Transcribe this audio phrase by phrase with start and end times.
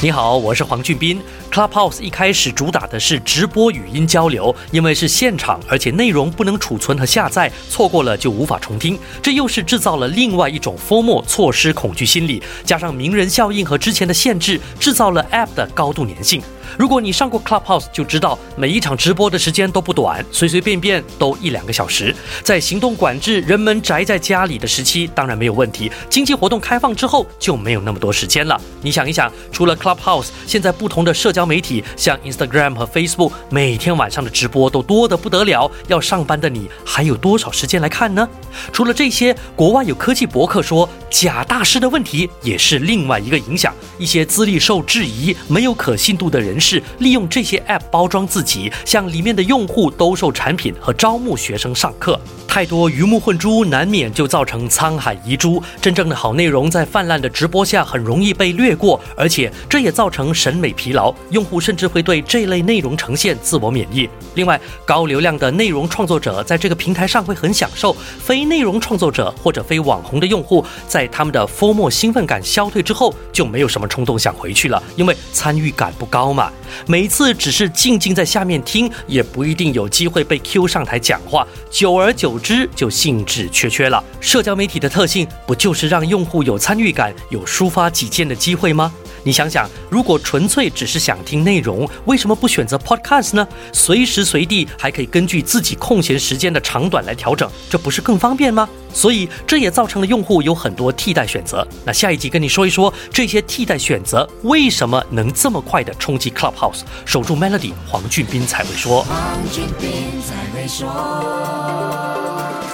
[0.00, 1.20] 你好，我是黄俊斌。
[1.50, 12.40] Clubhouse 一开始主打的是直播语音交流，因为是现场，而且内容不能储存和下载，错过了就无法重听，这又是制造了另外一种 f o m o 措施恐惧心理。
[12.64, 16.40] 加上名人效应和之前的限制，制造了 App 的高度粘性。
[16.78, 22.14] 如果你上过 Clubhouse，就知道每一场直播的时间都不短，随随便便都一两个小时。
[22.44, 28.60] 在行动管制、人们宅在家里的时期，当然没有问题；经济活动开放之后，就没有那么多时间了。
[28.80, 35.70] 你想一想，除了 Club House 现在不同的社交媒体，像 Instagram 和 Facebook，每天晚上的直播都多得不得了。
[35.88, 38.26] 要上班的你，还有多少时间来看呢？
[38.72, 40.88] 除了这些，国外有科技博客说。
[41.10, 52.20] 假大师的问题也是另外一个影响，一些资历受质疑、没有可信度的人士，利用这些 app 包装自己，向里面的用户兜售产品和招募学生上课。
[52.46, 55.62] 太多鱼目混珠，难免就造成沧海遗珠。
[55.80, 64.08] 真正的好内容在泛滥的直播下很容易被略过，而且这也造成审美疲劳，用户甚至会对这类内容呈现自我免疫。
[64.34, 70.97] 另外，高流量的内容创作者在这个平台上会很享受，非内容创作者或者非网红的用户在。
[70.98, 76.50] 在他们的泼墨兴奋感消退之后，就没有什么冲动想回去了，因为参与感不高嘛。
[76.88, 81.46] 每一次只是静静在下面听，也不一定有机会被 Q 上台讲话。
[81.70, 84.02] 久而久之，就兴致缺缺了。
[84.18, 88.92] 社交媒体的特性不就是让用户有参与感、有抒发己见的机会吗？
[89.28, 93.46] 你想想，如果纯粹只是想听内容，为什么不选择 podcast 呢？
[93.74, 98.66] 随时随地还可以根据自己空闲时间的长短来调整，这不是更方便吗？
[98.90, 101.62] 所以这也造成了用户有很多替代选择。
[101.84, 109.04] 那下一集跟你说一说这些替代选择为什么能这么快的冲击 Clubhouse，守住 Melody，黄俊斌才会说。